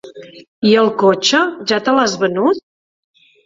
[0.69, 1.43] I el cotxe,
[1.73, 2.67] ja te l'has venut?